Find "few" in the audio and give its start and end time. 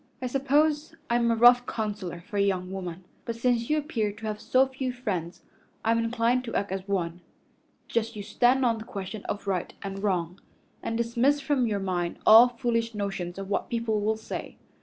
4.67-4.91